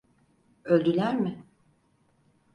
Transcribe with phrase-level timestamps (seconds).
[0.63, 1.43] Öldüler mi?